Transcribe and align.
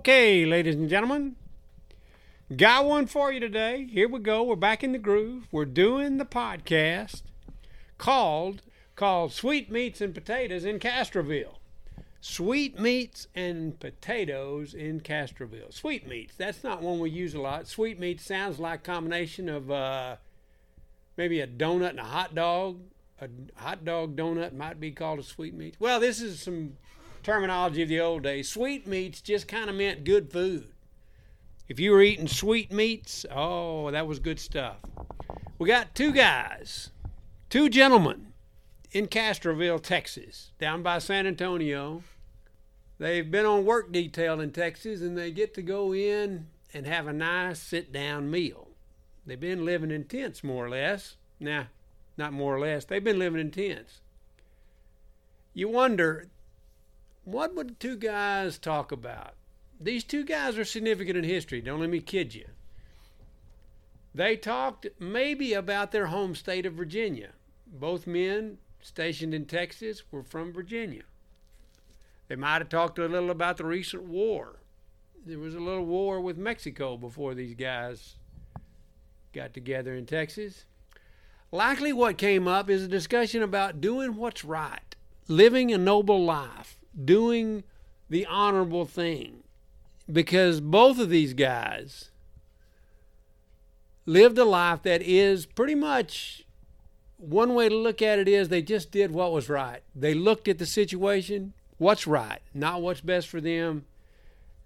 Okay, 0.00 0.46
ladies 0.46 0.76
and 0.76 0.88
gentlemen, 0.88 1.36
got 2.56 2.86
one 2.86 3.04
for 3.04 3.30
you 3.30 3.38
today. 3.38 3.86
Here 3.92 4.08
we 4.08 4.18
go. 4.20 4.42
We're 4.42 4.56
back 4.56 4.82
in 4.82 4.92
the 4.92 4.98
groove. 4.98 5.46
We're 5.52 5.66
doing 5.66 6.16
the 6.16 6.24
podcast 6.24 7.20
called 7.98 8.62
called 8.96 9.30
Sweetmeats 9.30 10.00
and 10.00 10.14
Potatoes 10.14 10.64
in 10.64 10.78
Castroville. 10.78 11.58
Sweetmeats 12.22 13.26
and 13.34 13.78
potatoes 13.78 14.72
in 14.72 15.00
Castroville. 15.00 15.70
Sweetmeats. 15.70 16.34
That's 16.34 16.64
not 16.64 16.80
one 16.80 16.98
we 16.98 17.10
use 17.10 17.34
a 17.34 17.40
lot. 17.42 17.66
Sweetmeats 17.66 18.24
sounds 18.24 18.58
like 18.58 18.80
a 18.80 18.82
combination 18.82 19.50
of 19.50 19.70
uh, 19.70 20.16
maybe 21.18 21.42
a 21.42 21.46
donut 21.46 21.90
and 21.90 22.00
a 22.00 22.04
hot 22.04 22.34
dog. 22.34 22.80
A 23.20 23.28
hot 23.56 23.84
dog 23.84 24.16
donut 24.16 24.54
might 24.54 24.80
be 24.80 24.92
called 24.92 25.18
a 25.18 25.22
sweetmeat. 25.22 25.74
Well, 25.78 26.00
this 26.00 26.22
is 26.22 26.40
some 26.40 26.78
terminology 27.22 27.82
of 27.82 27.88
the 27.88 28.00
old 28.00 28.22
days. 28.22 28.48
Sweetmeats 28.48 29.20
just 29.20 29.48
kind 29.48 29.70
of 29.70 29.76
meant 29.76 30.04
good 30.04 30.30
food. 30.30 30.68
If 31.68 31.78
you 31.78 31.92
were 31.92 32.02
eating 32.02 32.26
sweetmeats, 32.26 33.24
oh, 33.30 33.90
that 33.90 34.06
was 34.06 34.18
good 34.18 34.40
stuff. 34.40 34.78
We 35.58 35.68
got 35.68 35.94
two 35.94 36.12
guys, 36.12 36.90
two 37.48 37.68
gentlemen 37.68 38.32
in 38.92 39.06
Castroville, 39.06 39.82
Texas, 39.82 40.50
down 40.58 40.82
by 40.82 40.98
San 40.98 41.26
Antonio. 41.26 42.02
They've 42.98 43.30
been 43.30 43.46
on 43.46 43.64
work 43.64 43.92
detail 43.92 44.40
in 44.40 44.50
Texas 44.50 45.00
and 45.00 45.16
they 45.16 45.30
get 45.30 45.54
to 45.54 45.62
go 45.62 45.94
in 45.94 46.48
and 46.74 46.86
have 46.86 47.06
a 47.06 47.12
nice 47.12 47.60
sit 47.60 47.92
down 47.92 48.30
meal. 48.30 48.68
They've 49.24 49.38
been 49.38 49.64
living 49.64 49.90
in 49.90 50.04
tents 50.04 50.42
more 50.42 50.66
or 50.66 50.70
less. 50.70 51.16
Nah, 51.38 51.64
not 52.16 52.32
more 52.32 52.56
or 52.56 52.60
less. 52.60 52.84
They've 52.84 53.04
been 53.04 53.18
living 53.18 53.40
in 53.40 53.50
tents. 53.50 54.00
You 55.54 55.68
wonder, 55.68 56.26
what 57.32 57.54
would 57.54 57.78
two 57.78 57.96
guys 57.96 58.58
talk 58.58 58.92
about? 58.92 59.34
These 59.80 60.04
two 60.04 60.24
guys 60.24 60.58
are 60.58 60.64
significant 60.64 61.16
in 61.16 61.24
history. 61.24 61.60
Don't 61.60 61.80
let 61.80 61.90
me 61.90 62.00
kid 62.00 62.34
you. 62.34 62.46
They 64.14 64.36
talked 64.36 64.86
maybe 64.98 65.52
about 65.52 65.92
their 65.92 66.06
home 66.06 66.34
state 66.34 66.66
of 66.66 66.74
Virginia. 66.74 67.30
Both 67.66 68.06
men 68.06 68.58
stationed 68.82 69.32
in 69.32 69.46
Texas 69.46 70.02
were 70.10 70.22
from 70.22 70.52
Virginia. 70.52 71.02
They 72.28 72.36
might 72.36 72.60
have 72.60 72.68
talked 72.68 72.98
a 72.98 73.06
little 73.06 73.30
about 73.30 73.56
the 73.56 73.64
recent 73.64 74.04
war. 74.04 74.60
There 75.24 75.38
was 75.38 75.54
a 75.54 75.60
little 75.60 75.84
war 75.84 76.20
with 76.20 76.36
Mexico 76.36 76.96
before 76.96 77.34
these 77.34 77.54
guys 77.54 78.16
got 79.32 79.54
together 79.54 79.94
in 79.94 80.06
Texas. 80.06 80.64
Likely 81.52 81.92
what 81.92 82.18
came 82.18 82.48
up 82.48 82.70
is 82.70 82.82
a 82.82 82.88
discussion 82.88 83.42
about 83.42 83.80
doing 83.80 84.16
what's 84.16 84.44
right, 84.44 84.94
living 85.28 85.72
a 85.72 85.78
noble 85.78 86.24
life, 86.24 86.79
doing 87.04 87.64
the 88.08 88.26
honorable 88.26 88.84
thing. 88.84 89.42
Because 90.10 90.60
both 90.60 90.98
of 90.98 91.08
these 91.08 91.34
guys 91.34 92.10
lived 94.06 94.38
a 94.38 94.44
life 94.44 94.82
that 94.82 95.02
is 95.02 95.46
pretty 95.46 95.74
much 95.74 96.44
one 97.16 97.54
way 97.54 97.68
to 97.68 97.74
look 97.74 98.02
at 98.02 98.18
it 98.18 98.26
is 98.26 98.48
they 98.48 98.62
just 98.62 98.90
did 98.90 99.12
what 99.12 99.32
was 99.32 99.48
right. 99.48 99.82
They 99.94 100.14
looked 100.14 100.48
at 100.48 100.58
the 100.58 100.66
situation, 100.66 101.52
what's 101.78 102.06
right, 102.06 102.40
not 102.54 102.82
what's 102.82 103.02
best 103.02 103.28
for 103.28 103.40
them, 103.40 103.84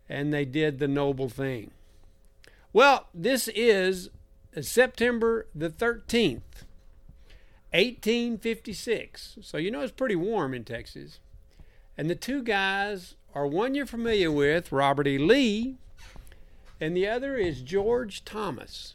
and 0.08 0.32
they 0.32 0.44
did 0.44 0.78
the 0.78 0.88
noble 0.88 1.28
thing. 1.28 1.72
Well, 2.72 3.08
this 3.12 3.48
is 3.48 4.10
September 4.60 5.46
the 5.54 5.68
13th, 5.68 6.64
1856. 7.72 9.38
So 9.42 9.58
you 9.58 9.70
know 9.70 9.80
it's 9.80 9.92
pretty 9.92 10.16
warm 10.16 10.54
in 10.54 10.64
Texas. 10.64 11.18
And 11.96 12.10
the 12.10 12.14
two 12.14 12.42
guys 12.42 13.14
are 13.34 13.46
one 13.46 13.74
you're 13.74 13.86
familiar 13.86 14.30
with, 14.30 14.72
Robert 14.72 15.06
E. 15.06 15.18
Lee, 15.18 15.76
and 16.80 16.96
the 16.96 17.06
other 17.06 17.36
is 17.36 17.62
George 17.62 18.24
Thomas. 18.24 18.94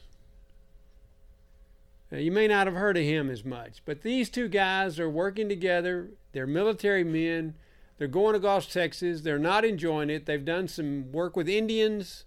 Now, 2.11 2.17
you 2.17 2.31
may 2.31 2.47
not 2.47 2.67
have 2.67 2.75
heard 2.75 2.97
of 2.97 3.03
him 3.03 3.29
as 3.29 3.45
much, 3.45 3.81
but 3.85 4.01
these 4.01 4.29
two 4.29 4.47
guys 4.47 4.99
are 4.99 5.09
working 5.09 5.47
together. 5.47 6.09
They're 6.31 6.47
military 6.47 7.03
men. 7.03 7.53
They're 7.97 8.07
going 8.07 8.33
to 8.33 8.39
Gulf, 8.39 8.71
Texas. 8.71 9.21
They're 9.21 9.37
not 9.37 9.63
enjoying 9.63 10.09
it. 10.09 10.25
They've 10.25 10.43
done 10.43 10.67
some 10.67 11.11
work 11.11 11.35
with 11.35 11.47
Indians, 11.47 12.25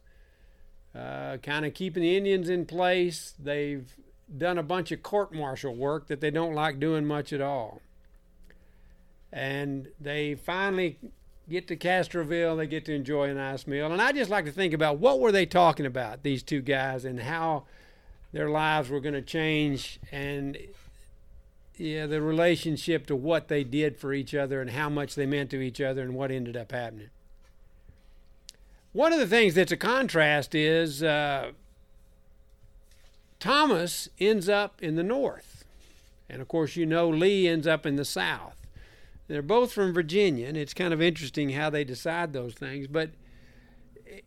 uh, 0.94 1.38
kind 1.38 1.66
of 1.66 1.74
keeping 1.74 2.02
the 2.02 2.16
Indians 2.16 2.48
in 2.48 2.66
place. 2.66 3.34
They've 3.38 3.92
done 4.36 4.58
a 4.58 4.62
bunch 4.62 4.92
of 4.92 5.02
court 5.02 5.34
martial 5.34 5.74
work 5.74 6.06
that 6.06 6.20
they 6.20 6.30
don't 6.30 6.54
like 6.54 6.78
doing 6.78 7.06
much 7.06 7.32
at 7.32 7.40
all. 7.40 7.80
And 9.32 9.88
they 9.98 10.34
finally 10.34 10.98
get 11.48 11.68
to 11.68 11.76
Castroville. 11.76 12.56
They 12.56 12.66
get 12.66 12.84
to 12.86 12.94
enjoy 12.94 13.30
a 13.30 13.34
nice 13.34 13.66
meal. 13.66 13.92
And 13.92 14.02
I 14.02 14.12
just 14.12 14.30
like 14.30 14.44
to 14.44 14.52
think 14.52 14.74
about 14.74 14.98
what 14.98 15.20
were 15.20 15.32
they 15.32 15.46
talking 15.46 15.86
about, 15.86 16.22
these 16.22 16.42
two 16.42 16.60
guys, 16.60 17.04
and 17.04 17.20
how 17.20 17.64
their 18.32 18.48
lives 18.48 18.88
were 18.88 19.00
going 19.00 19.14
to 19.14 19.22
change 19.22 20.00
and 20.10 20.56
yeah 21.76 22.06
the 22.06 22.20
relationship 22.20 23.06
to 23.06 23.16
what 23.16 23.48
they 23.48 23.64
did 23.64 23.96
for 23.96 24.12
each 24.12 24.34
other 24.34 24.60
and 24.60 24.70
how 24.70 24.88
much 24.88 25.14
they 25.14 25.26
meant 25.26 25.50
to 25.50 25.60
each 25.60 25.80
other 25.80 26.02
and 26.02 26.14
what 26.14 26.30
ended 26.30 26.56
up 26.56 26.72
happening 26.72 27.10
one 28.92 29.12
of 29.12 29.18
the 29.18 29.26
things 29.26 29.54
that's 29.54 29.72
a 29.72 29.76
contrast 29.76 30.54
is 30.54 31.02
uh, 31.02 31.50
thomas 33.38 34.08
ends 34.18 34.48
up 34.48 34.82
in 34.82 34.96
the 34.96 35.02
north 35.02 35.64
and 36.28 36.40
of 36.40 36.48
course 36.48 36.76
you 36.76 36.86
know 36.86 37.08
lee 37.08 37.48
ends 37.48 37.66
up 37.66 37.86
in 37.86 37.96
the 37.96 38.04
south 38.04 38.61
they're 39.28 39.42
both 39.42 39.72
from 39.72 39.92
virginia 39.92 40.46
and 40.46 40.56
it's 40.56 40.74
kind 40.74 40.92
of 40.92 41.00
interesting 41.00 41.50
how 41.50 41.70
they 41.70 41.84
decide 41.84 42.32
those 42.32 42.54
things 42.54 42.86
but 42.86 43.10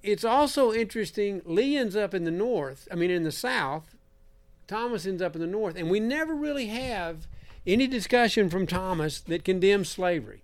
it's 0.02 0.24
also 0.24 0.74
interesting 0.74 1.42
lee 1.46 1.78
ends 1.78 1.96
up 1.96 2.14
in 2.14 2.24
the 2.24 2.32
north 2.32 2.88
i 2.92 2.96
mean 2.96 3.12
in 3.12 3.24
the 3.24 3.32
south 3.32 3.96
Thomas 4.68 5.06
ends 5.06 5.22
up 5.22 5.36
in 5.36 5.42
the 5.42 5.48
north, 5.48 5.76
and 5.76 5.90
we 5.90 6.00
never 6.00 6.34
really 6.34 6.68
have 6.68 7.28
any 7.68 7.88
discussion 7.88 8.50
from 8.50 8.68
Thomas 8.68 9.20
that 9.22 9.44
condemns 9.44 9.90
slavery. 9.90 10.44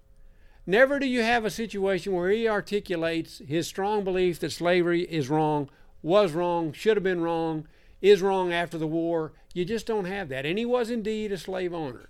Never 0.68 1.00
do 1.00 1.08
you 1.08 1.24
have 1.24 1.44
a 1.44 1.50
situation 1.50 2.14
where 2.14 2.30
he 2.30 2.48
articulates 2.48 3.42
his 3.48 3.68
strong 3.68 4.04
belief 4.04 4.40
that 4.40 4.52
slavery 4.52 5.02
is 5.04 5.30
wrong, 5.30 5.70
was 6.04 6.34
wrong, 6.34 6.72
should 6.72 6.98
have 6.98 7.04
been 7.04 7.22
wrong, 7.22 7.68
is 8.02 8.22
wrong 8.22 8.54
after 8.54 8.78
the 8.78 8.88
war. 8.88 9.34
You 9.54 9.66
just 9.66 9.88
don't 9.88 10.06
have 10.06 10.30
that. 10.30 10.46
And 10.46 10.58
he 10.58 10.66
was 10.66 10.90
indeed 10.90 11.32
a 11.32 11.38
slave 11.38 11.74
owner. 11.74 12.10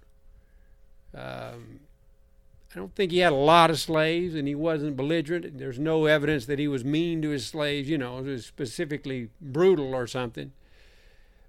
Um, 1.16 1.81
I 2.73 2.79
don't 2.79 2.95
think 2.95 3.11
he 3.11 3.19
had 3.19 3.33
a 3.33 3.35
lot 3.35 3.69
of 3.69 3.79
slaves 3.79 4.33
and 4.33 4.47
he 4.47 4.55
wasn't 4.55 4.95
belligerent. 4.95 5.57
There's 5.57 5.79
no 5.79 6.05
evidence 6.05 6.45
that 6.45 6.59
he 6.59 6.67
was 6.67 6.85
mean 6.85 7.21
to 7.21 7.29
his 7.29 7.45
slaves, 7.45 7.89
you 7.89 7.97
know, 7.97 8.37
specifically 8.37 9.29
brutal 9.41 9.93
or 9.93 10.07
something. 10.07 10.53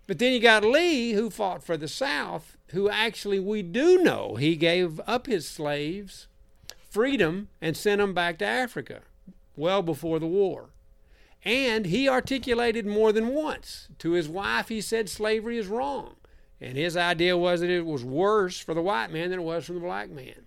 But 0.08 0.18
then 0.18 0.32
you 0.32 0.40
got 0.40 0.64
Lee, 0.64 1.12
who 1.12 1.30
fought 1.30 1.62
for 1.62 1.76
the 1.76 1.86
South, 1.86 2.56
who 2.68 2.90
actually 2.90 3.38
we 3.38 3.62
do 3.62 4.02
know 4.02 4.34
he 4.34 4.56
gave 4.56 5.00
up 5.06 5.26
his 5.26 5.48
slaves 5.48 6.26
freedom 6.90 7.48
and 7.60 7.76
sent 7.76 8.00
them 8.00 8.12
back 8.12 8.38
to 8.38 8.44
Africa 8.44 9.02
well 9.56 9.80
before 9.80 10.18
the 10.18 10.26
war. 10.26 10.70
And 11.44 11.86
he 11.86 12.08
articulated 12.08 12.86
more 12.86 13.12
than 13.12 13.28
once 13.28 13.88
to 13.98 14.12
his 14.12 14.28
wife, 14.28 14.68
he 14.68 14.80
said 14.80 15.08
slavery 15.08 15.58
is 15.58 15.66
wrong. 15.68 16.16
And 16.60 16.76
his 16.76 16.96
idea 16.96 17.36
was 17.36 17.60
that 17.60 17.70
it 17.70 17.86
was 17.86 18.04
worse 18.04 18.58
for 18.58 18.74
the 18.74 18.82
white 18.82 19.10
man 19.10 19.30
than 19.30 19.40
it 19.40 19.44
was 19.44 19.66
for 19.66 19.72
the 19.72 19.80
black 19.80 20.10
man. 20.10 20.46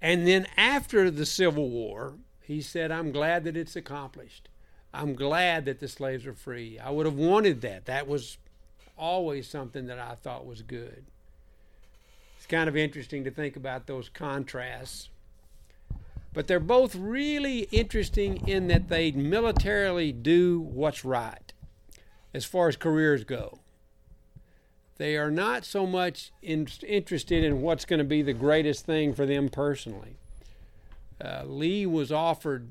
And 0.00 0.26
then 0.26 0.46
after 0.56 1.10
the 1.10 1.26
Civil 1.26 1.68
War, 1.68 2.14
he 2.40 2.60
said, 2.60 2.90
I'm 2.90 3.12
glad 3.12 3.44
that 3.44 3.56
it's 3.56 3.76
accomplished. 3.76 4.48
I'm 4.94 5.14
glad 5.14 5.64
that 5.66 5.80
the 5.80 5.88
slaves 5.88 6.26
are 6.26 6.34
free. 6.34 6.78
I 6.78 6.90
would 6.90 7.06
have 7.06 7.16
wanted 7.16 7.60
that. 7.62 7.86
That 7.86 8.08
was 8.08 8.38
always 8.96 9.46
something 9.46 9.86
that 9.86 9.98
I 9.98 10.14
thought 10.14 10.46
was 10.46 10.62
good. 10.62 11.04
It's 12.36 12.46
kind 12.46 12.68
of 12.68 12.76
interesting 12.76 13.24
to 13.24 13.30
think 13.30 13.56
about 13.56 13.86
those 13.86 14.08
contrasts. 14.08 15.08
But 16.32 16.46
they're 16.46 16.60
both 16.60 16.94
really 16.94 17.60
interesting 17.72 18.48
in 18.48 18.68
that 18.68 18.88
they 18.88 19.10
militarily 19.10 20.12
do 20.12 20.60
what's 20.60 21.04
right 21.04 21.52
as 22.32 22.44
far 22.44 22.68
as 22.68 22.76
careers 22.76 23.24
go. 23.24 23.58
They 24.98 25.16
are 25.16 25.30
not 25.30 25.64
so 25.64 25.86
much 25.86 26.32
in, 26.42 26.68
interested 26.86 27.44
in 27.44 27.62
what's 27.62 27.84
going 27.84 27.98
to 27.98 28.04
be 28.04 28.20
the 28.20 28.32
greatest 28.32 28.84
thing 28.84 29.14
for 29.14 29.24
them 29.24 29.48
personally. 29.48 30.16
Uh, 31.24 31.44
Lee 31.46 31.86
was 31.86 32.12
offered 32.12 32.68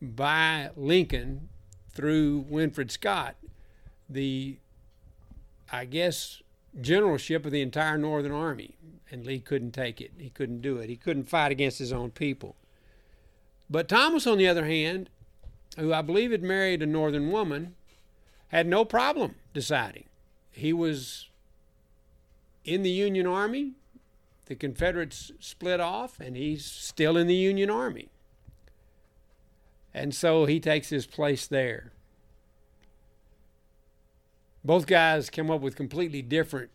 by 0.00 0.70
Lincoln 0.76 1.48
through 1.92 2.46
Winfield 2.48 2.90
Scott 2.90 3.36
the, 4.08 4.56
I 5.70 5.84
guess, 5.84 6.42
generalship 6.80 7.44
of 7.44 7.52
the 7.52 7.62
entire 7.62 7.98
Northern 7.98 8.32
Army. 8.32 8.74
And 9.10 9.26
Lee 9.26 9.40
couldn't 9.40 9.72
take 9.72 10.00
it. 10.00 10.12
He 10.18 10.30
couldn't 10.30 10.62
do 10.62 10.78
it. 10.78 10.88
He 10.88 10.96
couldn't 10.96 11.24
fight 11.24 11.52
against 11.52 11.78
his 11.78 11.92
own 11.92 12.10
people. 12.10 12.56
But 13.68 13.88
Thomas, 13.88 14.26
on 14.26 14.38
the 14.38 14.48
other 14.48 14.66
hand, 14.66 15.10
who 15.76 15.92
I 15.92 16.00
believe 16.02 16.30
had 16.30 16.42
married 16.42 16.82
a 16.82 16.86
Northern 16.86 17.30
woman, 17.30 17.74
had 18.48 18.66
no 18.66 18.84
problem 18.84 19.34
deciding. 19.52 20.04
He 20.52 20.72
was 20.72 21.28
in 22.64 22.82
the 22.82 22.90
Union 22.90 23.26
Army. 23.26 23.72
The 24.46 24.56
Confederates 24.56 25.30
split 25.38 25.78
off, 25.78 26.18
and 26.18 26.36
he's 26.36 26.64
still 26.64 27.16
in 27.16 27.28
the 27.28 27.34
Union 27.34 27.70
Army. 27.70 28.08
And 29.94 30.14
so 30.14 30.44
he 30.44 30.58
takes 30.58 30.88
his 30.88 31.06
place 31.06 31.46
there. 31.46 31.92
Both 34.64 34.86
guys 34.86 35.30
come 35.30 35.50
up 35.50 35.60
with 35.60 35.76
completely 35.76 36.20
different 36.20 36.70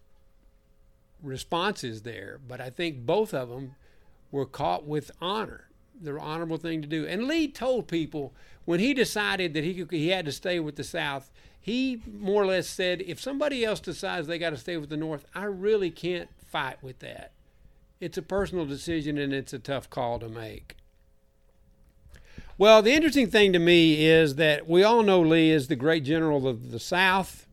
responses 1.22 2.02
there, 2.02 2.40
but 2.48 2.60
I 2.60 2.70
think 2.70 3.06
both 3.06 3.34
of 3.34 3.50
them 3.50 3.76
were 4.32 4.46
caught 4.46 4.86
with 4.86 5.12
honor, 5.22 5.65
the 6.02 6.20
honorable 6.20 6.58
thing 6.58 6.82
to 6.82 6.88
do. 6.88 7.06
And 7.06 7.28
Lee 7.28 7.48
told 7.48 7.88
people 7.88 8.34
when 8.66 8.80
he 8.80 8.94
decided 8.94 9.54
that 9.54 9.64
he 9.64 9.74
could, 9.74 9.92
he 9.92 10.10
had 10.10 10.26
to 10.26 10.32
stay 10.32 10.60
with 10.60 10.76
the 10.76 10.84
South, 10.84 11.32
he 11.60 12.02
more 12.20 12.44
or 12.44 12.48
less 12.48 12.68
said, 12.68 13.02
if 13.02 13.20
somebody 13.20 13.64
else 13.66 13.80
decides 13.80 14.28
they 14.28 14.38
got 14.38 14.52
to 14.52 14.58
stay 14.58 14.78
with 14.78 14.90
the 14.90 14.98
North, 14.98 15.26
I 15.34 15.46
really 15.46 15.92
can't 15.92 16.30
fight 16.48 16.82
with 16.84 17.00
that. 17.00 17.32
It's 18.00 18.18
a 18.18 18.22
personal 18.22 18.66
decision 18.66 19.18
and 19.18 19.34
it's 19.34 19.54
a 19.54 19.60
tough 19.60 19.90
call 19.90 20.20
to 20.20 20.30
make. 20.30 20.76
Well, 22.58 22.82
the 22.82 22.94
interesting 22.94 23.30
thing 23.30 23.52
to 23.54 23.60
me 23.60 24.06
is 24.06 24.36
that 24.36 24.68
we 24.68 24.84
all 24.84 25.04
know 25.04 25.22
Lee 25.22 25.50
is 25.50 25.68
the 25.68 25.76
great 25.76 26.04
general 26.04 26.48
of 26.48 26.72
the 26.72 26.80
South. 26.80 27.48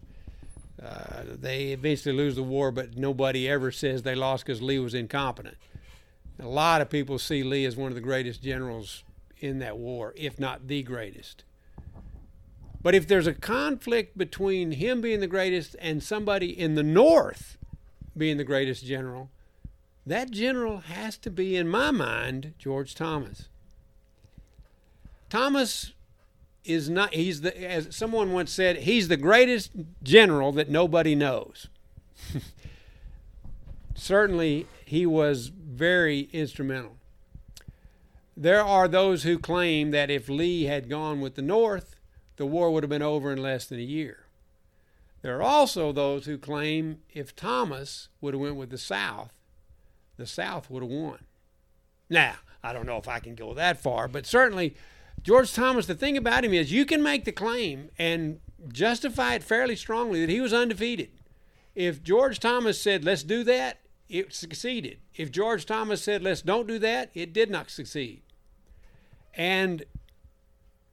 Uh, 0.81 1.23
they 1.27 1.69
eventually 1.69 2.15
lose 2.15 2.37
the 2.37 2.43
war, 2.43 2.71
but 2.71 2.97
nobody 2.97 3.49
ever 3.49 3.71
says 3.73 4.03
they 4.03 4.15
lost 4.15 4.45
because 4.45 4.63
Lee 4.63 4.79
was 4.79 4.95
incompetent. 4.95 5.57
A 6.39 6.47
lot 6.47 6.81
of 6.81 6.91
people 6.91 7.19
see 7.19 7.43
Lee 7.43 7.65
as 7.65 7.77
one 7.77 7.91
of 7.91 7.95
the 7.95 8.01
greatest 8.01 8.43
generals 8.43 9.05
in 9.39 9.59
that 9.59 9.79
war, 9.79 10.13
if 10.17 10.39
not 10.39 10.69
the 10.69 10.83
greatest. 10.83 11.45
But 12.83 12.95
if 12.95 13.07
there's 13.07 13.27
a 13.27 13.35
conflict 13.35 14.19
between 14.19 14.73
him 14.73 15.01
being 15.01 15.21
the 15.21 15.27
greatest 15.27 15.77
and 15.79 16.03
somebody 16.03 16.59
in 16.59 16.75
the 16.75 16.83
North 16.83 17.57
being 18.17 18.37
the 18.37 18.45
greatest 18.45 18.85
general, 18.85 19.31
that 20.05 20.31
general 20.31 20.79
has 20.79 21.17
to 21.19 21.31
be, 21.31 21.57
in 21.57 21.69
my 21.69 21.91
mind, 21.93 22.55
George 22.59 22.95
Thomas. 22.95 23.49
Thomas 25.31 25.93
is 26.65 26.89
not 26.89 27.15
he's 27.15 27.41
the 27.41 27.69
as 27.69 27.95
someone 27.95 28.33
once 28.33 28.53
said 28.53 28.77
he's 28.77 29.09
the 29.09 29.17
greatest 29.17 29.73
general 30.03 30.53
that 30.53 30.71
nobody 30.71 31.15
knows 31.15 31.69
certainly 33.97 34.67
he 34.85 35.05
was 35.05 35.51
very 35.83 36.29
instrumental. 36.33 36.97
There 38.37 38.63
are 38.63 38.87
those 38.87 39.25
who 39.25 39.37
claim 39.37 39.91
that 39.91 40.13
if 40.13 40.29
lee 40.29 40.63
had 40.67 40.89
gone 40.89 41.21
with 41.21 41.35
the 41.35 41.43
north 41.43 41.97
the 42.37 42.47
war 42.47 42.71
would 42.71 42.85
have 42.85 42.91
been 42.91 43.03
over 43.03 43.33
in 43.33 43.43
less 43.43 43.67
than 43.67 43.81
a 43.81 43.83
year. 43.83 44.27
There 45.23 45.37
are 45.37 45.43
also 45.43 45.91
those 45.91 46.27
who 46.27 46.39
claim 46.39 47.01
if 47.13 47.35
thomas 47.35 48.11
would 48.21 48.33
have 48.33 48.41
went 48.41 48.55
with 48.55 48.71
the 48.71 48.79
south 48.79 49.33
the 50.17 50.27
south 50.27 50.71
would 50.71 50.85
have 50.85 50.93
won. 50.93 51.25
Now 52.09 52.37
i 52.63 52.73
don't 52.73 52.87
know 52.87 52.99
if 52.99 53.09
i 53.09 53.19
can 53.19 53.35
go 53.35 53.53
that 53.53 53.83
far 53.83 54.07
but 54.07 54.25
certainly 54.25 54.77
George 55.25 55.53
Thomas, 55.53 55.87
the 55.87 55.97
thing 55.97 56.17
about 56.17 56.45
him 56.45 56.53
is 56.53 56.71
you 56.71 56.87
can 56.87 57.03
make 57.03 57.25
the 57.25 57.33
claim 57.33 57.91
and 57.99 58.39
justify 58.73 59.35
it 59.35 59.43
fairly 59.43 59.75
strongly 59.75 60.21
that 60.21 60.31
he 60.31 60.41
was 60.41 60.53
undefeated. 60.53 61.11
If 61.75 62.03
George 62.03 62.39
Thomas 62.39 62.81
said, 62.81 63.05
let's 63.05 63.23
do 63.23 63.45
that, 63.45 63.82
it 64.13 64.35
succeeded. 64.35 64.99
If 65.17 65.33
George 65.33 65.65
Thomas 65.65 66.03
said, 66.03 66.23
let's 66.23 66.43
don't 66.43 66.69
do 66.69 66.79
that, 66.79 67.11
it 67.15 67.33
did 67.33 67.51
not 67.51 67.71
succeed. 67.71 68.21
And 69.35 69.85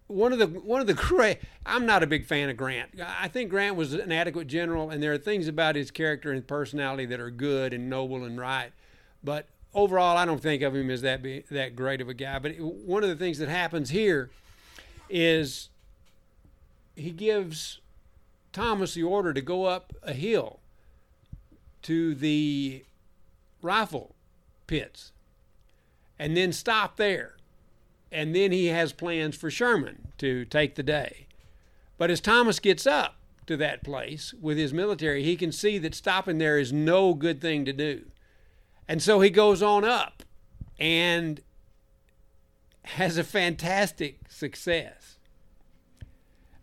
one 0.07 0.31
of 0.31 0.39
the 0.39 0.47
one 0.47 0.79
of 0.79 0.87
the 0.87 0.93
great 0.95 1.39
I'm 1.65 1.85
not 1.85 2.01
a 2.01 2.07
big 2.07 2.25
fan 2.25 2.49
of 2.49 2.55
Grant. 2.55 2.91
I 2.99 3.27
think 3.27 3.49
Grant 3.49 3.75
was 3.75 3.93
an 3.93 4.11
adequate 4.13 4.47
general 4.47 4.89
and 4.89 5.03
there 5.03 5.11
are 5.11 5.17
things 5.17 5.49
about 5.49 5.75
his 5.75 5.91
character 5.91 6.31
and 6.31 6.47
personality 6.47 7.05
that 7.07 7.19
are 7.19 7.29
good 7.29 7.73
and 7.73 7.89
noble 7.89 8.23
and 8.23 8.39
right. 8.39 8.71
But 9.21 9.47
overall, 9.73 10.15
I 10.15 10.23
don't 10.23 10.41
think 10.41 10.63
of 10.63 10.73
him 10.73 10.89
as 10.89 11.01
that 11.01 11.21
be, 11.21 11.43
that 11.51 11.75
great 11.75 11.99
of 11.99 12.07
a 12.07 12.13
guy. 12.13 12.39
But 12.39 12.57
one 12.57 13.03
of 13.03 13.09
the 13.09 13.17
things 13.17 13.37
that 13.39 13.49
happens 13.49 13.89
here 13.89 14.29
is 15.09 15.69
he 16.95 17.11
gives 17.11 17.81
Thomas 18.53 18.93
the 18.93 19.03
order 19.03 19.33
to 19.33 19.41
go 19.41 19.65
up 19.65 19.91
a 20.03 20.13
hill 20.13 20.61
to 21.81 22.15
the 22.15 22.85
rifle 23.61 24.15
pits 24.67 25.11
and 26.17 26.35
then 26.35 26.51
stop 26.51 26.97
there. 26.97 27.37
And 28.11 28.35
then 28.35 28.51
he 28.51 28.67
has 28.67 28.91
plans 28.91 29.35
for 29.35 29.51
Sherman 29.51 30.09
to 30.17 30.45
take 30.45 30.75
the 30.75 30.83
day. 30.83 31.27
But 31.97 32.09
as 32.09 32.19
Thomas 32.19 32.59
gets 32.59 32.87
up 32.87 33.15
to 33.45 33.55
that 33.57 33.83
place 33.83 34.33
with 34.41 34.57
his 34.57 34.73
military, 34.73 35.23
he 35.23 35.35
can 35.35 35.51
see 35.51 35.77
that 35.79 35.95
stopping 35.95 36.37
there 36.37 36.57
is 36.57 36.73
no 36.73 37.13
good 37.13 37.39
thing 37.39 37.65
to 37.65 37.73
do. 37.73 38.05
And 38.87 39.01
so 39.01 39.21
he 39.21 39.29
goes 39.29 39.61
on 39.61 39.85
up 39.85 40.23
and 40.79 41.41
has 42.83 43.17
a 43.17 43.23
fantastic 43.23 44.19
success. 44.29 45.17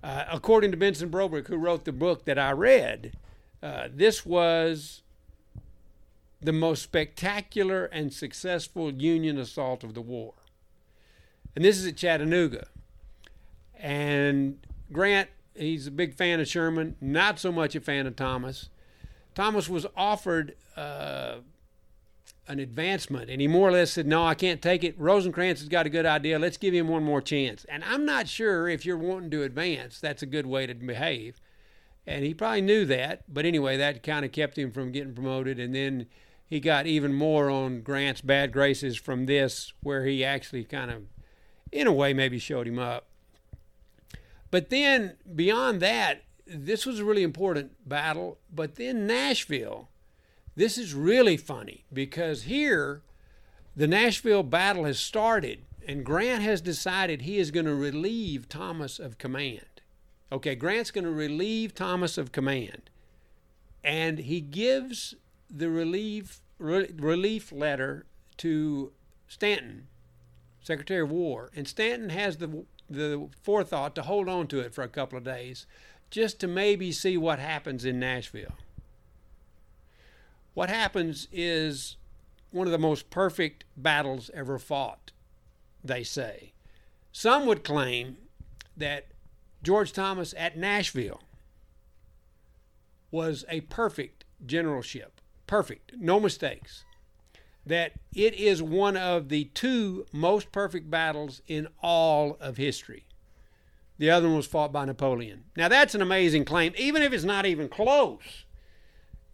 Uh, 0.03 0.25
according 0.31 0.73
to 0.73 0.77
Benson 0.77 1.11
Bobrick, 1.11 1.47
who 1.47 1.57
wrote 1.57 1.85
the 1.85 1.93
book 1.93 2.25
that 2.25 2.39
I 2.39 2.53
read, 2.53 3.17
uh, 3.63 3.89
this 3.93 4.27
was 4.27 5.03
the 6.41 6.53
most 6.53 6.83
spectacular 6.83 7.87
and 7.87 8.13
successful 8.13 8.93
Union 8.93 9.39
assault 9.39 9.83
of 9.83 9.95
the 9.95 10.03
war. 10.03 10.35
And 11.55 11.65
this 11.65 11.79
is 11.79 11.87
at 11.87 11.97
Chattanooga. 11.97 12.69
And 13.79 14.59
Grant, 14.93 15.31
he's 15.55 15.87
a 15.87 15.91
big 15.91 16.15
fan 16.15 16.41
of 16.41 16.49
Sherman, 16.49 16.97
not 17.01 17.39
so 17.39 17.51
much 17.51 17.75
a 17.75 17.81
fan 17.81 18.07
of 18.07 18.17
Thomas. 18.17 18.69
Thomas 19.35 19.69
was 19.69 19.87
offered 19.97 20.55
uh, 20.77 21.37
an 22.49 22.59
advancement. 22.59 23.31
And 23.31 23.41
he 23.41 23.49
more 23.49 23.69
or 23.69 23.73
less 23.73 23.93
said, 23.93 24.07
No, 24.07 24.25
I 24.25 24.35
can't 24.35 24.63
take 24.63 24.85
it. 24.85 24.99
Rosecrans 24.99 25.61
has 25.61 25.69
got 25.69 25.87
a 25.87 25.91
good 25.91 26.07
idea. 26.07 26.39
Let's 26.39 26.57
give 26.57 26.75
him 26.75 26.89
one 26.89 27.05
more 27.05 27.21
chance. 27.21 27.65
And 27.69 27.83
I'm 27.85 28.05
not 28.05 28.29
sure 28.29 28.69
if 28.69 28.87
you're 28.87 28.97
wanting 28.97 29.31
to 29.31 29.43
advance, 29.43 30.01
that's 30.01 30.23
a 30.23 30.27
good 30.27 30.47
way 30.47 30.67
to 30.67 30.75
behave. 30.75 31.41
And 32.07 32.25
he 32.25 32.35
probably 32.35 32.61
knew 32.61 32.85
that. 32.87 33.25
But 33.29 33.45
anyway, 33.45 33.77
that 33.77 34.03
kind 34.03 34.25
of 34.25 34.33
kept 34.33 34.57
him 34.57 34.71
from 34.71 34.93
getting 34.93 35.15
promoted. 35.15 35.59
And 35.59 35.75
then 35.75 36.07
he 36.47 36.61
got 36.61 36.87
even 36.87 37.13
more 37.13 37.51
on 37.51 37.83
Grant's 37.83 38.21
bad 38.21 38.53
graces 38.53 38.97
from 38.97 39.27
this, 39.27 39.73
where 39.83 40.05
he 40.05 40.25
actually 40.25 40.65
kind 40.65 40.91
of, 40.91 41.03
in 41.73 41.87
a 41.87 41.93
way, 41.93 42.15
maybe 42.15 42.39
showed 42.39 42.69
him 42.69 42.79
up. 42.79 43.07
But 44.51 44.71
then 44.71 45.17
beyond 45.35 45.81
that, 45.81 46.23
this 46.47 46.87
was 46.87 47.01
a 47.01 47.05
really 47.05 47.25
important 47.25 47.73
battle. 47.89 48.39
But 48.53 48.77
then 48.77 49.07
Nashville 49.07 49.89
this 50.57 50.79
is 50.79 50.95
really 50.95 51.37
funny 51.37 51.85
because 51.93 52.45
here 52.45 53.03
the 53.77 53.87
Nashville 53.87 54.43
battle 54.43 54.85
has 54.85 54.99
started 54.99 55.61
and 55.87 56.05
Grant 56.05 56.43
has 56.43 56.63
decided 56.63 57.23
he 57.23 57.39
is 57.39 57.51
going 57.51 57.67
to 57.67 57.75
relieve 57.75 58.49
Thomas 58.49 58.99
of 58.99 59.19
command. 59.19 59.76
Okay, 60.33 60.55
Grant's 60.55 60.91
going 60.91 61.05
to 61.05 61.11
relieve 61.11 61.75
Thomas 61.75 62.19
of 62.19 62.33
command. 62.33 62.91
And 63.85 64.19
he 64.19 64.41
gives 64.41 65.15
the 65.49 65.71
relief 65.71 66.41
re- 66.59 66.93
relief 66.97 67.53
letter 67.53 68.07
to 68.39 68.93
Stanton, 69.29 69.87
Secretary 70.61 71.01
of 71.01 71.11
War, 71.11 71.51
and 71.55 71.69
Stanton 71.69 72.11
has 72.11 72.39
the 72.39 72.65
the 72.89 73.29
forethought 73.43 73.97
to 73.97 74.03
hold 74.03 74.29
on 74.29 74.47
to 74.47 74.61
it 74.61 74.73
for 74.73 74.83
a 74.83 74.89
couple 74.89 75.19
of 75.19 75.25
days 75.25 75.67
just 76.09 76.39
to 76.39 76.47
maybe 76.47 76.93
see 76.93 77.17
what 77.17 77.41
happens 77.41 77.85
in 77.85 77.99
Nashville 77.99 78.55
what 80.57 80.71
happens 80.71 81.29
is 81.31 81.99
one 82.51 82.67
of 82.67 82.71
the 82.71 82.79
most 82.79 83.11
perfect 83.11 83.65
battles 83.77 84.31
ever 84.33 84.59
fought, 84.59 85.13
they 85.85 86.03
say. 86.03 86.55
Some 87.13 87.45
would 87.45 87.63
claim 87.63 88.17
that 88.75 89.09
George 89.63 89.93
Thomas 89.93 90.35
at 90.37 90.57
Nashville 90.57 91.21
was 93.11 93.45
a 93.49 93.63
perfect 93.63 94.25
generalship, 94.45 95.21
perfect, 95.47 95.93
no 95.97 96.21
mistakes. 96.21 96.85
That 97.65 97.93
it 98.15 98.35
is 98.35 98.63
one 98.63 98.97
of 98.97 99.29
the 99.29 99.45
two 99.47 100.07
most 100.13 100.53
perfect 100.53 100.89
battles 100.89 101.43
in 101.49 101.67
all 101.83 102.37
of 102.41 102.59
history. 102.59 103.07
The 103.99 104.11
other 104.11 104.29
one 104.29 104.37
was 104.37 104.47
fought 104.47 104.73
by 104.73 104.85
Napoleon. 104.85 105.45
Now, 105.57 105.69
that's 105.69 105.95
an 105.95 106.03
amazing 106.03 106.45
claim, 106.45 106.75
even 106.77 107.03
if 107.03 107.13
it's 107.13 107.25
not 107.25 107.47
even 107.47 107.69
close 107.69 108.45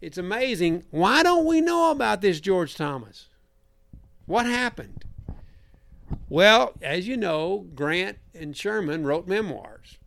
it's 0.03 0.17
amazing. 0.17 0.83
Why 0.91 1.23
don't 1.23 1.45
we 1.45 1.61
know 1.61 1.89
about 1.89 2.19
this 2.19 2.41
George 2.41 2.75
Thomas? 2.75 3.29
What 4.25 4.45
happened? 4.45 5.05
Well, 6.27 6.73
as 6.81 7.07
you 7.07 7.15
know, 7.15 7.67
Grant 7.73 8.17
and 8.35 8.55
Sherman 8.55 9.05
wrote 9.05 9.29
memoirs. 9.29 9.97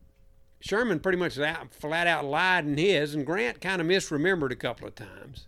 Sherman 0.61 1.01
pretty 1.01 1.19
much 1.19 1.35
flat 1.71 2.07
out 2.07 2.25
lied 2.25 2.65
in 2.65 2.77
his, 2.77 3.15
and 3.15 3.27
Grant 3.27 3.61
kind 3.61 3.81
of 3.81 3.87
misremembered 3.87 4.51
a 4.51 4.57
couple 4.57 4.87
of 4.87 4.95
times. 4.95 5.47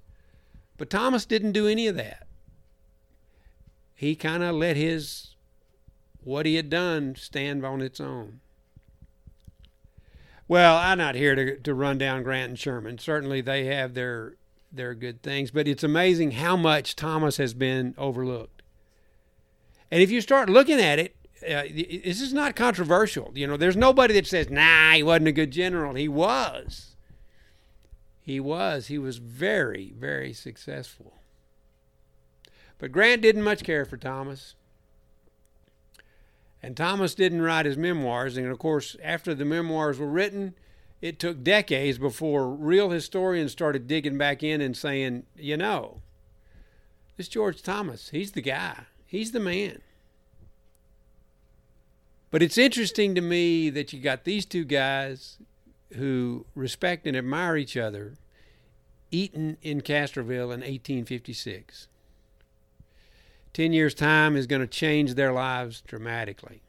But 0.76 0.90
Thomas 0.90 1.26
didn't 1.26 1.52
do 1.52 1.66
any 1.66 1.86
of 1.86 1.96
that. 1.96 2.26
He 3.94 4.14
kind 4.14 4.44
of 4.44 4.54
let 4.54 4.76
his, 4.76 5.34
what 6.22 6.46
he 6.46 6.54
had 6.54 6.70
done, 6.70 7.16
stand 7.16 7.64
on 7.64 7.80
its 7.80 8.00
own. 8.00 8.40
Well, 10.46 10.76
I'm 10.76 10.98
not 10.98 11.14
here 11.14 11.34
to, 11.34 11.58
to 11.58 11.74
run 11.74 11.98
down 11.98 12.22
Grant 12.22 12.50
and 12.50 12.58
Sherman. 12.58 12.98
Certainly, 12.98 13.42
they 13.42 13.66
have 13.66 13.94
their 13.94 14.34
their 14.70 14.94
good 14.94 15.22
things, 15.22 15.50
but 15.50 15.66
it's 15.66 15.82
amazing 15.82 16.32
how 16.32 16.56
much 16.56 16.94
Thomas 16.94 17.38
has 17.38 17.54
been 17.54 17.94
overlooked. 17.96 18.62
And 19.90 20.02
if 20.02 20.10
you 20.10 20.20
start 20.20 20.50
looking 20.50 20.78
at 20.78 20.98
it, 20.98 21.16
uh, 21.42 21.62
this 21.73 22.21
is 22.21 22.33
not 22.33 22.57
controversial. 22.57 23.33
You 23.35 23.47
know, 23.47 23.57
there's 23.57 23.76
nobody 23.76 24.14
that 24.14 24.26
says, 24.26 24.50
"Nah, 24.50 24.92
he 24.92 25.02
wasn't 25.02 25.28
a 25.28 25.33
good 25.33 25.50
general." 25.50 25.95
He 25.95 26.09
was. 26.09 26.97
He 28.21 28.40
was. 28.40 28.88
He 28.88 28.99
was 28.99 29.18
very, 29.18 29.95
very 29.97 30.33
successful. 30.33 31.14
But 32.78 32.92
Grant 32.92 33.23
didn't 33.23 33.42
much 33.42 33.64
care 33.64 33.85
for 33.85 33.97
Thomas. 33.97 34.54
And 36.62 36.76
Thomas 36.76 37.14
didn't 37.14 37.42
write 37.42 37.66
his 37.66 37.76
memoirs. 37.76 38.37
And 38.37 38.49
of 38.49 38.59
course, 38.59 38.97
after 39.02 39.35
the 39.35 39.45
memoirs 39.45 39.99
were 39.99 40.09
written, 40.11 40.54
it 41.00 41.18
took 41.18 41.42
decades 41.45 41.99
before 41.99 42.49
real 42.49 42.90
historians 42.90 43.52
started 43.52 43.87
digging 43.87 44.18
back 44.18 44.42
in 44.42 44.61
and 44.61 44.76
saying, 44.76 45.25
you 45.37 45.57
know, 45.57 46.02
this 47.16 47.28
George 47.28 47.62
Thomas, 47.62 48.11
he's 48.11 48.33
the 48.33 48.42
guy, 48.42 48.87
he's 49.07 49.33
the 49.33 49.40
man. 49.40 49.80
But 52.30 52.42
it's 52.42 52.58
interesting 52.58 53.14
to 53.14 53.20
me 53.20 53.70
that 53.70 53.92
you 53.92 54.00
got 54.00 54.25
these 54.25 54.44
two 54.44 54.64
guys 54.64 55.38
who 55.94 56.44
respect 56.54 57.06
and 57.06 57.16
admire 57.16 57.56
each 57.56 57.76
other 57.76 58.14
eaten 59.11 59.56
in 59.62 59.80
Castroville 59.80 60.52
in 60.52 60.61
1856. 60.61 61.88
Ten 63.54 63.73
years' 63.73 63.94
time 63.94 64.37
is 64.37 64.47
going 64.47 64.61
to 64.61 64.66
change 64.66 65.14
their 65.14 65.32
lives 65.32 65.80
dramatically. 65.80 66.62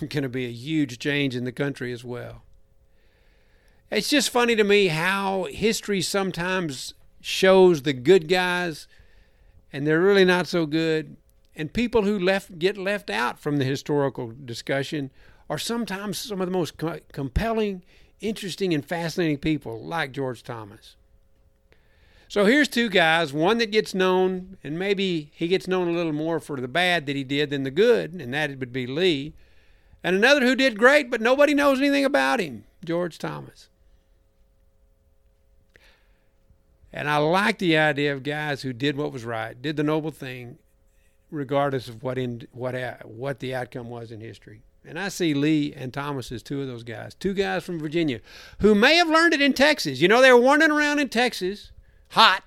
It's 0.00 0.12
going 0.12 0.24
to 0.24 0.28
be 0.28 0.46
a 0.46 0.52
huge 0.52 0.98
change 0.98 1.36
in 1.36 1.44
the 1.44 1.52
country 1.52 1.92
as 1.92 2.04
well. 2.04 2.42
It's 3.90 4.10
just 4.10 4.30
funny 4.30 4.56
to 4.56 4.64
me 4.64 4.88
how 4.88 5.44
history 5.44 6.02
sometimes 6.02 6.94
shows 7.20 7.82
the 7.82 7.92
good 7.92 8.28
guys 8.28 8.88
and 9.72 9.86
they're 9.86 10.00
really 10.00 10.24
not 10.24 10.46
so 10.46 10.66
good 10.66 11.16
and 11.56 11.72
people 11.72 12.02
who 12.02 12.18
left 12.18 12.58
get 12.58 12.76
left 12.76 13.10
out 13.10 13.40
from 13.40 13.56
the 13.56 13.64
historical 13.64 14.32
discussion 14.44 15.10
are 15.48 15.58
sometimes 15.58 16.18
some 16.18 16.40
of 16.40 16.46
the 16.46 16.52
most 16.52 16.76
co- 16.76 17.00
compelling, 17.12 17.82
interesting 18.20 18.74
and 18.74 18.84
fascinating 18.84 19.38
people 19.38 19.82
like 19.82 20.12
George 20.12 20.42
Thomas. 20.42 20.96
So 22.28 22.44
here's 22.44 22.68
two 22.68 22.88
guys, 22.88 23.32
one 23.32 23.58
that 23.58 23.70
gets 23.70 23.94
known 23.94 24.58
and 24.62 24.78
maybe 24.78 25.30
he 25.34 25.48
gets 25.48 25.68
known 25.68 25.88
a 25.88 25.92
little 25.92 26.12
more 26.12 26.40
for 26.40 26.60
the 26.60 26.68
bad 26.68 27.06
that 27.06 27.16
he 27.16 27.24
did 27.24 27.50
than 27.50 27.62
the 27.62 27.70
good, 27.70 28.14
and 28.14 28.34
that 28.34 28.58
would 28.58 28.72
be 28.72 28.86
Lee. 28.86 29.32
And 30.02 30.14
another 30.14 30.44
who 30.44 30.56
did 30.56 30.78
great 30.78 31.10
but 31.10 31.20
nobody 31.20 31.54
knows 31.54 31.78
anything 31.78 32.04
about 32.04 32.40
him, 32.40 32.64
George 32.84 33.18
Thomas. 33.18 33.68
And 36.92 37.08
I 37.08 37.18
like 37.18 37.58
the 37.58 37.76
idea 37.76 38.12
of 38.12 38.22
guys 38.22 38.62
who 38.62 38.72
did 38.72 38.96
what 38.96 39.12
was 39.12 39.24
right, 39.24 39.60
did 39.60 39.76
the 39.76 39.82
noble 39.82 40.10
thing, 40.10 40.58
regardless 41.30 41.88
of 41.88 42.02
what 42.02 42.18
in 42.18 42.46
what 42.52 42.74
what 43.06 43.40
the 43.40 43.54
outcome 43.54 43.88
was 43.88 44.10
in 44.10 44.20
history. 44.20 44.62
And 44.84 44.98
I 44.98 45.08
see 45.08 45.34
Lee 45.34 45.72
and 45.74 45.92
Thomas 45.92 46.30
as 46.30 46.42
two 46.42 46.60
of 46.62 46.68
those 46.68 46.84
guys, 46.84 47.14
two 47.14 47.34
guys 47.34 47.64
from 47.64 47.80
Virginia, 47.80 48.20
who 48.60 48.74
may 48.74 48.96
have 48.96 49.08
learned 49.08 49.34
it 49.34 49.42
in 49.42 49.52
Texas. 49.52 50.00
You 50.00 50.06
know, 50.06 50.22
they 50.22 50.32
were 50.32 50.40
wandering 50.40 50.70
around 50.70 51.00
in 51.00 51.08
Texas, 51.08 51.72
hot, 52.10 52.44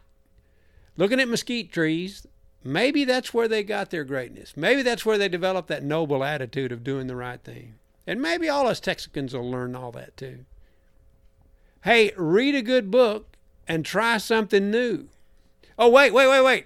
looking 0.95 1.19
at 1.19 1.27
mesquite 1.27 1.71
trees. 1.73 2.25
Maybe 2.63 3.03
that's 3.03 3.33
where 3.33 3.47
they 3.47 3.63
got 3.63 3.89
their 3.89 4.05
greatness. 4.05 4.55
Maybe 4.55 4.81
that's 4.81 5.05
where 5.05 5.17
they 5.17 5.27
developed 5.27 5.67
that 5.67 5.83
noble 5.83 6.23
attitude 6.23 6.71
of 6.71 6.83
doing 6.83 7.07
the 7.07 7.15
right 7.15 7.41
thing. 7.41 7.75
And 8.07 8.21
maybe 8.21 8.47
all 8.47 8.67
us 8.67 8.79
Texicans 8.79 9.33
will 9.33 9.49
learn 9.49 9.75
all 9.75 9.91
that 9.91 10.15
too. 10.15 10.45
Hey, 11.83 12.11
read 12.17 12.55
a 12.55 12.61
good 12.61 12.89
book 12.89 13.37
and 13.67 13.85
try 13.85 14.17
something 14.17 14.71
new. 14.71 15.07
Oh, 15.77 15.89
wait, 15.89 16.11
wait, 16.11 16.27
wait, 16.27 16.43
wait. 16.43 16.65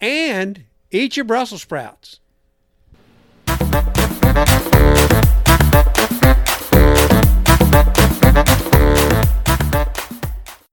And 0.00 0.64
eat 1.00 1.16
your 1.16 1.24
Brussels 1.24 1.62
sprouts. 1.62 2.20